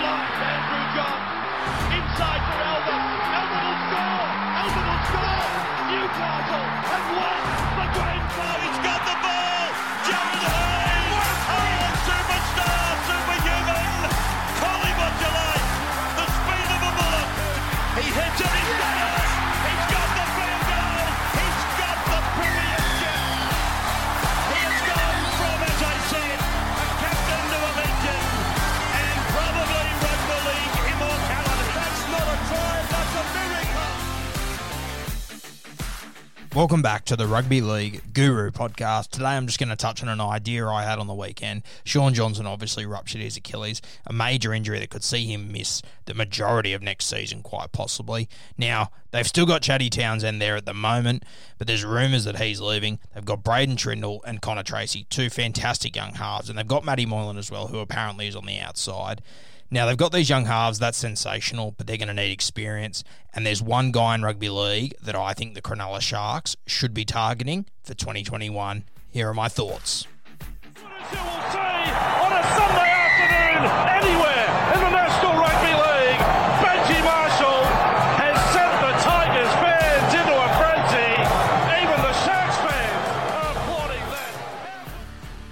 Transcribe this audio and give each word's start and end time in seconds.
Down 0.00 0.16
the 0.16 0.32
block, 0.32 0.32
Andrew 0.40 0.86
John. 0.96 1.20
Inside 1.92 2.40
for. 2.48 2.60
Elba 2.70 2.99
Welcome 36.52 36.82
back 36.82 37.04
to 37.04 37.14
the 37.14 37.28
Rugby 37.28 37.60
League 37.60 38.12
Guru 38.12 38.50
podcast. 38.50 39.10
Today 39.10 39.26
I'm 39.26 39.46
just 39.46 39.60
going 39.60 39.68
to 39.68 39.76
touch 39.76 40.02
on 40.02 40.08
an 40.08 40.20
idea 40.20 40.66
I 40.66 40.82
had 40.82 40.98
on 40.98 41.06
the 41.06 41.14
weekend. 41.14 41.62
Shaun 41.84 42.12
Johnson 42.12 42.44
obviously 42.44 42.84
ruptured 42.84 43.20
his 43.20 43.36
Achilles, 43.36 43.80
a 44.04 44.12
major 44.12 44.52
injury 44.52 44.80
that 44.80 44.90
could 44.90 45.04
see 45.04 45.26
him 45.26 45.52
miss 45.52 45.80
the 46.06 46.14
majority 46.14 46.72
of 46.72 46.82
next 46.82 47.06
season, 47.06 47.44
quite 47.44 47.70
possibly. 47.70 48.28
Now, 48.58 48.90
they've 49.12 49.28
still 49.28 49.46
got 49.46 49.62
Chatty 49.62 49.90
Townsend 49.90 50.42
there 50.42 50.56
at 50.56 50.66
the 50.66 50.74
moment, 50.74 51.24
but 51.56 51.68
there's 51.68 51.84
rumours 51.84 52.24
that 52.24 52.40
he's 52.40 52.60
leaving. 52.60 52.98
They've 53.14 53.24
got 53.24 53.44
Braydon 53.44 53.76
Trindall 53.76 54.18
and 54.26 54.42
Connor 54.42 54.64
Tracey, 54.64 55.06
two 55.08 55.30
fantastic 55.30 55.94
young 55.94 56.14
halves, 56.14 56.48
and 56.48 56.58
they've 56.58 56.66
got 56.66 56.84
Matty 56.84 57.06
Moylan 57.06 57.38
as 57.38 57.52
well, 57.52 57.68
who 57.68 57.78
apparently 57.78 58.26
is 58.26 58.34
on 58.34 58.46
the 58.46 58.58
outside. 58.58 59.22
Now, 59.72 59.86
they've 59.86 59.96
got 59.96 60.10
these 60.10 60.28
young 60.28 60.46
halves, 60.46 60.80
that's 60.80 60.98
sensational, 60.98 61.72
but 61.76 61.86
they're 61.86 61.96
going 61.96 62.08
to 62.08 62.14
need 62.14 62.32
experience. 62.32 63.04
And 63.32 63.46
there's 63.46 63.62
one 63.62 63.92
guy 63.92 64.16
in 64.16 64.22
rugby 64.22 64.48
league 64.48 64.94
that 65.00 65.14
I 65.14 65.32
think 65.32 65.54
the 65.54 65.62
Cronulla 65.62 66.00
Sharks 66.00 66.56
should 66.66 66.92
be 66.92 67.04
targeting 67.04 67.66
for 67.84 67.94
2021. 67.94 68.84
Here 69.10 69.28
are 69.28 69.34
my 69.34 69.48
thoughts. 69.48 70.06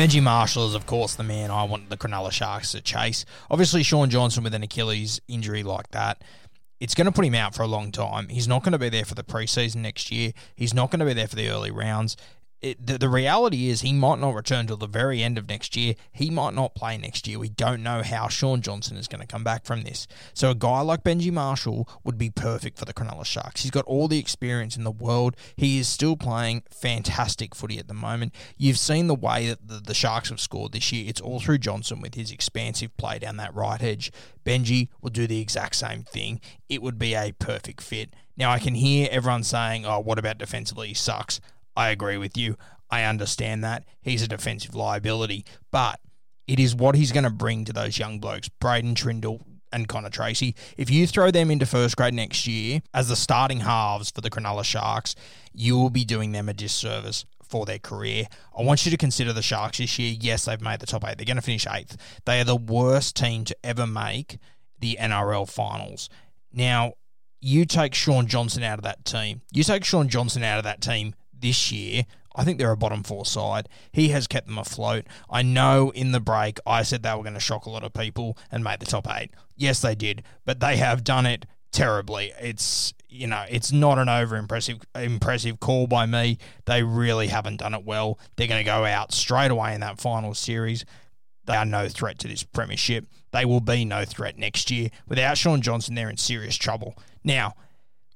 Benji 0.00 0.22
Marshall 0.22 0.66
is, 0.66 0.74
of 0.74 0.86
course, 0.86 1.14
the 1.16 1.22
man 1.22 1.50
I 1.50 1.64
want 1.64 1.90
the 1.90 1.96
Cronulla 1.98 2.32
Sharks 2.32 2.72
to 2.72 2.80
chase. 2.80 3.26
Obviously, 3.50 3.82
Shaun 3.82 4.08
Johnson 4.08 4.42
with 4.42 4.54
an 4.54 4.62
Achilles 4.62 5.20
injury 5.28 5.62
like 5.62 5.90
that, 5.90 6.24
it's 6.80 6.94
going 6.94 7.04
to 7.04 7.12
put 7.12 7.26
him 7.26 7.34
out 7.34 7.54
for 7.54 7.64
a 7.64 7.66
long 7.66 7.92
time. 7.92 8.28
He's 8.28 8.48
not 8.48 8.62
going 8.62 8.72
to 8.72 8.78
be 8.78 8.88
there 8.88 9.04
for 9.04 9.14
the 9.14 9.22
preseason 9.22 9.82
next 9.82 10.10
year. 10.10 10.32
He's 10.56 10.72
not 10.72 10.90
going 10.90 11.00
to 11.00 11.04
be 11.04 11.12
there 11.12 11.28
for 11.28 11.36
the 11.36 11.50
early 11.50 11.70
rounds. 11.70 12.16
It, 12.62 12.86
the, 12.86 12.98
the 12.98 13.08
reality 13.08 13.68
is 13.68 13.80
he 13.80 13.94
might 13.94 14.18
not 14.18 14.34
return 14.34 14.66
till 14.66 14.76
the 14.76 14.86
very 14.86 15.22
end 15.22 15.38
of 15.38 15.48
next 15.48 15.76
year. 15.76 15.94
He 16.12 16.28
might 16.28 16.52
not 16.52 16.74
play 16.74 16.98
next 16.98 17.26
year. 17.26 17.38
We 17.38 17.48
don't 17.48 17.82
know 17.82 18.02
how 18.02 18.28
Shaun 18.28 18.60
Johnson 18.60 18.98
is 18.98 19.08
going 19.08 19.22
to 19.22 19.26
come 19.26 19.42
back 19.42 19.64
from 19.64 19.82
this. 19.82 20.06
So 20.34 20.50
a 20.50 20.54
guy 20.54 20.82
like 20.82 21.02
Benji 21.02 21.32
Marshall 21.32 21.88
would 22.04 22.18
be 22.18 22.28
perfect 22.28 22.78
for 22.78 22.84
the 22.84 22.92
Cronulla 22.92 23.24
Sharks. 23.24 23.62
He's 23.62 23.70
got 23.70 23.86
all 23.86 24.08
the 24.08 24.18
experience 24.18 24.76
in 24.76 24.84
the 24.84 24.90
world. 24.90 25.36
He 25.56 25.78
is 25.78 25.88
still 25.88 26.16
playing 26.16 26.64
fantastic 26.70 27.54
footy 27.54 27.78
at 27.78 27.88
the 27.88 27.94
moment. 27.94 28.34
You've 28.58 28.78
seen 28.78 29.06
the 29.06 29.14
way 29.14 29.48
that 29.48 29.66
the, 29.66 29.80
the 29.80 29.94
Sharks 29.94 30.28
have 30.28 30.40
scored 30.40 30.72
this 30.72 30.92
year. 30.92 31.08
It's 31.08 31.20
all 31.20 31.40
through 31.40 31.58
Johnson 31.58 32.02
with 32.02 32.14
his 32.14 32.30
expansive 32.30 32.94
play 32.98 33.18
down 33.18 33.38
that 33.38 33.54
right 33.54 33.82
edge. 33.82 34.12
Benji 34.44 34.88
will 35.00 35.10
do 35.10 35.26
the 35.26 35.40
exact 35.40 35.76
same 35.76 36.02
thing. 36.02 36.40
It 36.68 36.82
would 36.82 36.98
be 36.98 37.14
a 37.14 37.32
perfect 37.38 37.80
fit. 37.80 38.14
Now 38.36 38.50
I 38.50 38.58
can 38.58 38.74
hear 38.74 39.08
everyone 39.10 39.44
saying, 39.44 39.84
"Oh, 39.84 40.00
what 40.00 40.18
about 40.18 40.38
defensively? 40.38 40.88
He 40.88 40.94
sucks." 40.94 41.40
I 41.80 41.88
agree 41.88 42.18
with 42.18 42.36
you. 42.36 42.58
I 42.90 43.04
understand 43.04 43.64
that. 43.64 43.86
He's 44.02 44.20
a 44.20 44.28
defensive 44.28 44.74
liability, 44.74 45.46
but 45.70 45.98
it 46.46 46.60
is 46.60 46.74
what 46.74 46.94
he's 46.94 47.10
going 47.10 47.24
to 47.24 47.30
bring 47.30 47.64
to 47.64 47.72
those 47.72 47.98
young 47.98 48.20
blokes, 48.20 48.50
Braydon 48.50 48.94
Trindall 48.94 49.40
and 49.72 49.88
Connor 49.88 50.10
Tracey. 50.10 50.54
If 50.76 50.90
you 50.90 51.06
throw 51.06 51.30
them 51.30 51.50
into 51.50 51.64
first 51.64 51.96
grade 51.96 52.12
next 52.12 52.46
year 52.46 52.82
as 52.92 53.08
the 53.08 53.16
starting 53.16 53.60
halves 53.60 54.10
for 54.10 54.20
the 54.20 54.28
Cronulla 54.28 54.62
Sharks, 54.62 55.14
you 55.54 55.78
will 55.78 55.88
be 55.88 56.04
doing 56.04 56.32
them 56.32 56.50
a 56.50 56.52
disservice 56.52 57.24
for 57.48 57.64
their 57.64 57.78
career. 57.78 58.26
I 58.54 58.60
want 58.60 58.84
you 58.84 58.90
to 58.90 58.98
consider 58.98 59.32
the 59.32 59.40
Sharks 59.40 59.78
this 59.78 59.98
year. 59.98 60.14
Yes, 60.20 60.44
they've 60.44 60.60
made 60.60 60.80
the 60.80 60.86
top 60.86 61.02
eight. 61.08 61.16
They're 61.16 61.24
going 61.24 61.36
to 61.36 61.42
finish 61.42 61.66
eighth. 61.66 61.96
They 62.26 62.42
are 62.42 62.44
the 62.44 62.56
worst 62.56 63.16
team 63.16 63.44
to 63.44 63.56
ever 63.64 63.86
make 63.86 64.36
the 64.78 64.98
NRL 65.00 65.50
finals. 65.50 66.10
Now, 66.52 66.92
you 67.40 67.64
take 67.64 67.94
Shaun 67.94 68.26
Johnson 68.26 68.62
out 68.62 68.78
of 68.78 68.84
that 68.84 69.06
team. 69.06 69.40
You 69.50 69.64
take 69.64 69.82
Shaun 69.82 70.10
Johnson 70.10 70.42
out 70.42 70.58
of 70.58 70.64
that 70.64 70.82
team 70.82 71.14
this 71.40 71.72
year, 71.72 72.04
I 72.34 72.44
think 72.44 72.58
they're 72.58 72.70
a 72.70 72.76
bottom 72.76 73.02
four 73.02 73.26
side. 73.26 73.68
He 73.92 74.08
has 74.08 74.26
kept 74.26 74.46
them 74.46 74.58
afloat. 74.58 75.06
I 75.28 75.42
know 75.42 75.90
in 75.90 76.12
the 76.12 76.20
break 76.20 76.58
I 76.66 76.82
said 76.82 77.02
they 77.02 77.14
were 77.14 77.22
going 77.22 77.34
to 77.34 77.40
shock 77.40 77.66
a 77.66 77.70
lot 77.70 77.84
of 77.84 77.92
people 77.92 78.38
and 78.50 78.62
make 78.62 78.78
the 78.78 78.86
top 78.86 79.06
eight. 79.10 79.30
Yes, 79.56 79.80
they 79.80 79.94
did, 79.94 80.22
but 80.44 80.60
they 80.60 80.76
have 80.76 81.04
done 81.04 81.26
it 81.26 81.46
terribly. 81.72 82.32
It's 82.40 82.94
you 83.08 83.26
know 83.26 83.44
it's 83.48 83.72
not 83.72 83.98
an 83.98 84.08
over 84.08 84.36
impressive 84.36 84.80
impressive 84.94 85.60
call 85.60 85.86
by 85.86 86.06
me. 86.06 86.38
They 86.66 86.82
really 86.82 87.26
haven't 87.28 87.58
done 87.58 87.74
it 87.74 87.84
well. 87.84 88.18
They're 88.36 88.46
going 88.46 88.64
to 88.64 88.70
go 88.70 88.84
out 88.84 89.12
straight 89.12 89.50
away 89.50 89.74
in 89.74 89.80
that 89.80 90.00
final 90.00 90.34
series. 90.34 90.84
They 91.46 91.56
are 91.56 91.64
no 91.64 91.88
threat 91.88 92.18
to 92.20 92.28
this 92.28 92.44
premiership. 92.44 93.06
They 93.32 93.44
will 93.44 93.60
be 93.60 93.84
no 93.84 94.04
threat 94.04 94.38
next 94.38 94.70
year. 94.70 94.90
Without 95.08 95.36
Shaun 95.36 95.62
Johnson, 95.62 95.94
they're 95.94 96.10
in 96.10 96.16
serious 96.16 96.56
trouble. 96.56 96.96
Now, 97.24 97.54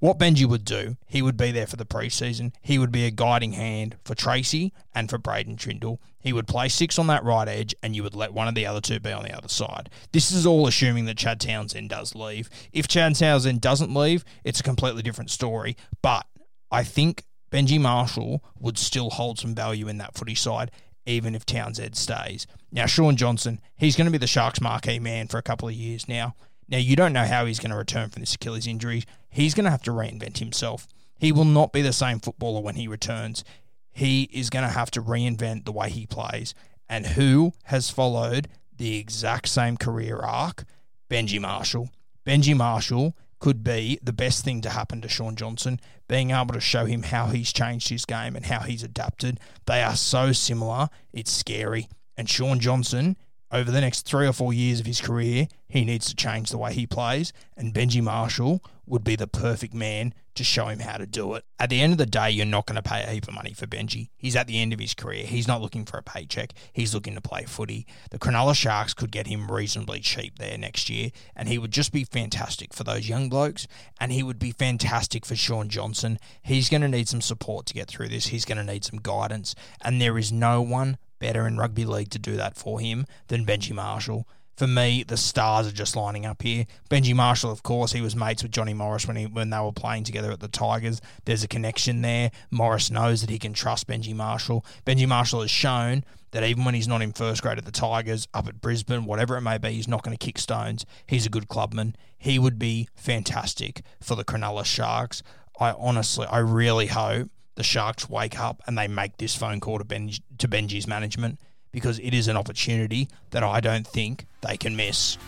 what 0.00 0.18
Benji 0.18 0.46
would 0.46 0.64
do, 0.64 0.96
he 1.06 1.22
would 1.22 1.36
be 1.36 1.52
there 1.52 1.66
for 1.66 1.76
the 1.76 1.84
preseason. 1.84 2.52
He 2.62 2.78
would 2.78 2.90
be 2.90 3.04
a 3.04 3.10
guiding 3.10 3.52
hand 3.52 3.96
for 4.04 4.14
Tracey 4.14 4.72
and 4.94 5.08
for 5.08 5.18
Braydon 5.18 5.56
Trindall. 5.56 5.98
He 6.18 6.32
would 6.32 6.48
play 6.48 6.68
six 6.68 6.98
on 6.98 7.06
that 7.06 7.24
right 7.24 7.48
edge, 7.48 7.74
and 7.82 7.94
you 7.94 8.02
would 8.02 8.14
let 8.14 8.32
one 8.32 8.48
of 8.48 8.54
the 8.54 8.66
other 8.66 8.80
two 8.80 8.98
be 8.98 9.12
on 9.12 9.24
the 9.24 9.36
other 9.36 9.48
side. 9.48 9.90
This 10.12 10.32
is 10.32 10.46
all 10.46 10.66
assuming 10.66 11.04
that 11.04 11.18
Chad 11.18 11.40
Townsend 11.40 11.90
does 11.90 12.14
leave. 12.14 12.50
If 12.72 12.88
Chad 12.88 13.14
Townsend 13.14 13.60
doesn't 13.60 13.94
leave, 13.94 14.24
it's 14.42 14.60
a 14.60 14.64
completely 14.64 15.02
different 15.02 15.30
story. 15.30 15.76
But 16.02 16.26
I 16.70 16.82
think 16.82 17.24
Benji 17.50 17.80
Marshall 17.80 18.42
would 18.58 18.78
still 18.78 19.10
hold 19.10 19.38
some 19.38 19.54
value 19.54 19.88
in 19.88 19.98
that 19.98 20.14
footy 20.14 20.34
side, 20.34 20.70
even 21.04 21.34
if 21.34 21.44
Townsend 21.44 21.96
stays. 21.96 22.46
Now, 22.72 22.86
Shaun 22.86 23.16
Johnson, 23.16 23.60
he's 23.76 23.96
going 23.96 24.06
to 24.06 24.12
be 24.12 24.18
the 24.18 24.26
Sharks' 24.26 24.60
marquee 24.60 24.98
man 24.98 25.26
for 25.28 25.38
a 25.38 25.42
couple 25.42 25.68
of 25.68 25.74
years 25.74 26.08
now. 26.08 26.36
Now, 26.70 26.78
you 26.78 26.94
don't 26.94 27.12
know 27.12 27.24
how 27.24 27.46
he's 27.46 27.58
going 27.58 27.72
to 27.72 27.76
return 27.76 28.10
from 28.10 28.20
this 28.20 28.34
Achilles 28.34 28.66
injury. 28.66 29.02
He's 29.28 29.54
going 29.54 29.64
to 29.64 29.70
have 29.70 29.82
to 29.82 29.90
reinvent 29.90 30.38
himself. 30.38 30.86
He 31.18 31.32
will 31.32 31.44
not 31.44 31.72
be 31.72 31.82
the 31.82 31.92
same 31.92 32.20
footballer 32.20 32.60
when 32.60 32.76
he 32.76 32.86
returns. 32.86 33.44
He 33.90 34.30
is 34.32 34.50
going 34.50 34.64
to 34.64 34.72
have 34.72 34.90
to 34.92 35.02
reinvent 35.02 35.64
the 35.64 35.72
way 35.72 35.90
he 35.90 36.06
plays. 36.06 36.54
And 36.88 37.06
who 37.08 37.52
has 37.64 37.90
followed 37.90 38.48
the 38.76 38.98
exact 38.98 39.48
same 39.48 39.76
career 39.76 40.18
arc? 40.18 40.64
Benji 41.10 41.40
Marshall. 41.40 41.90
Benji 42.24 42.56
Marshall 42.56 43.16
could 43.40 43.64
be 43.64 43.98
the 44.02 44.12
best 44.12 44.44
thing 44.44 44.60
to 44.60 44.70
happen 44.70 45.00
to 45.00 45.08
Shaun 45.08 45.34
Johnson, 45.34 45.80
being 46.08 46.30
able 46.30 46.54
to 46.54 46.60
show 46.60 46.84
him 46.84 47.02
how 47.02 47.26
he's 47.26 47.52
changed 47.52 47.88
his 47.88 48.04
game 48.04 48.36
and 48.36 48.46
how 48.46 48.60
he's 48.60 48.82
adapted. 48.82 49.40
They 49.66 49.82
are 49.82 49.96
so 49.96 50.32
similar, 50.32 50.88
it's 51.12 51.32
scary. 51.32 51.88
And 52.16 52.28
Shaun 52.28 52.60
Johnson 52.60 53.16
over 53.52 53.70
the 53.70 53.80
next 53.80 54.02
three 54.02 54.26
or 54.26 54.32
four 54.32 54.52
years 54.52 54.80
of 54.80 54.86
his 54.86 55.00
career, 55.00 55.48
he 55.68 55.84
needs 55.84 56.06
to 56.06 56.14
change 56.14 56.50
the 56.50 56.58
way 56.58 56.72
he 56.72 56.86
plays, 56.86 57.32
and 57.56 57.74
Benji 57.74 58.02
Marshall 58.02 58.62
would 58.86 59.04
be 59.04 59.16
the 59.16 59.26
perfect 59.26 59.72
man 59.72 60.14
to 60.34 60.44
show 60.44 60.66
him 60.66 60.80
how 60.80 60.96
to 60.96 61.06
do 61.06 61.34
it. 61.34 61.44
At 61.58 61.70
the 61.70 61.80
end 61.80 61.92
of 61.92 61.98
the 61.98 62.06
day, 62.06 62.30
you're 62.30 62.46
not 62.46 62.66
going 62.66 62.80
to 62.80 62.88
pay 62.88 63.02
a 63.02 63.08
heap 63.08 63.28
of 63.28 63.34
money 63.34 63.52
for 63.52 63.66
Benji. 63.66 64.10
He's 64.16 64.36
at 64.36 64.46
the 64.46 64.60
end 64.60 64.72
of 64.72 64.78
his 64.78 64.94
career. 64.94 65.26
He's 65.26 65.46
not 65.46 65.60
looking 65.60 65.84
for 65.84 65.98
a 65.98 66.02
paycheck. 66.02 66.52
He's 66.72 66.94
looking 66.94 67.14
to 67.14 67.20
play 67.20 67.44
footy. 67.44 67.86
The 68.10 68.18
Cronulla 68.18 68.54
Sharks 68.54 68.94
could 68.94 69.10
get 69.12 69.26
him 69.26 69.50
reasonably 69.50 70.00
cheap 70.00 70.38
there 70.38 70.56
next 70.56 70.88
year, 70.88 71.10
and 71.36 71.48
he 71.48 71.58
would 71.58 71.72
just 71.72 71.92
be 71.92 72.04
fantastic 72.04 72.72
for 72.72 72.84
those 72.84 73.08
young 73.08 73.28
blokes, 73.28 73.66
and 74.00 74.12
he 74.12 74.22
would 74.22 74.38
be 74.38 74.52
fantastic 74.52 75.26
for 75.26 75.36
Shaun 75.36 75.68
Johnson. 75.68 76.18
He's 76.42 76.68
going 76.68 76.82
to 76.82 76.88
need 76.88 77.08
some 77.08 77.20
support 77.20 77.66
to 77.66 77.74
get 77.74 77.88
through 77.88 78.08
this. 78.08 78.26
He's 78.26 78.44
going 78.44 78.58
to 78.58 78.72
need 78.72 78.84
some 78.84 79.00
guidance, 79.00 79.54
and 79.82 80.00
there 80.00 80.18
is 80.18 80.32
no 80.32 80.62
one 80.62 80.98
better 81.20 81.46
in 81.46 81.56
rugby 81.56 81.84
league 81.84 82.10
to 82.10 82.18
do 82.18 82.36
that 82.36 82.56
for 82.56 82.80
him 82.80 83.06
than 83.28 83.46
Benji 83.46 83.72
Marshall. 83.72 84.26
For 84.56 84.66
me, 84.66 85.04
the 85.04 85.16
stars 85.16 85.66
are 85.66 85.72
just 85.72 85.96
lining 85.96 86.26
up 86.26 86.42
here. 86.42 86.66
Benji 86.90 87.14
Marshall, 87.14 87.50
of 87.50 87.62
course, 87.62 87.92
he 87.92 88.02
was 88.02 88.14
mates 88.14 88.42
with 88.42 88.52
Johnny 88.52 88.74
Morris 88.74 89.06
when 89.06 89.16
he 89.16 89.26
when 89.26 89.48
they 89.48 89.58
were 89.58 89.72
playing 89.72 90.04
together 90.04 90.30
at 90.32 90.40
the 90.40 90.48
Tigers. 90.48 91.00
There's 91.24 91.42
a 91.42 91.48
connection 91.48 92.02
there. 92.02 92.30
Morris 92.50 92.90
knows 92.90 93.22
that 93.22 93.30
he 93.30 93.38
can 93.38 93.54
trust 93.54 93.86
Benji 93.86 94.14
Marshall. 94.14 94.66
Benji 94.84 95.08
Marshall 95.08 95.40
has 95.40 95.50
shown 95.50 96.04
that 96.32 96.44
even 96.44 96.64
when 96.64 96.74
he's 96.74 96.88
not 96.88 97.00
in 97.02 97.12
first 97.12 97.42
grade 97.42 97.58
at 97.58 97.64
the 97.64 97.72
Tigers, 97.72 98.28
up 98.34 98.48
at 98.48 98.60
Brisbane, 98.60 99.06
whatever 99.06 99.36
it 99.36 99.40
may 99.40 99.56
be, 99.56 99.70
he's 99.70 99.88
not 99.88 100.02
going 100.02 100.16
to 100.16 100.22
kick 100.22 100.38
stones. 100.38 100.84
He's 101.06 101.26
a 101.26 101.30
good 101.30 101.48
clubman. 101.48 101.96
He 102.18 102.38
would 102.38 102.58
be 102.58 102.88
fantastic 102.94 103.82
for 104.00 104.14
the 104.14 104.24
Cronulla 104.24 104.64
Sharks. 104.64 105.22
I 105.58 105.72
honestly, 105.72 106.26
I 106.26 106.38
really 106.38 106.88
hope 106.88 107.30
the 107.60 107.64
Sharks 107.64 108.08
wake 108.08 108.40
up 108.40 108.62
and 108.66 108.78
they 108.78 108.88
make 108.88 109.18
this 109.18 109.36
phone 109.36 109.60
call 109.60 109.78
to, 109.78 109.84
to 109.84 110.48
Benji's 110.48 110.86
management 110.86 111.38
because 111.72 111.98
it 111.98 112.14
is 112.14 112.26
an 112.26 112.34
opportunity 112.34 113.06
that 113.32 113.42
I 113.42 113.60
don't 113.60 113.86
think 113.86 114.24
they 114.40 114.56
can 114.56 114.76
miss. 114.76 115.18